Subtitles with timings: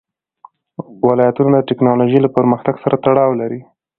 [1.07, 3.61] ولایتونه د تکنالوژۍ له پرمختګ سره تړاو لري.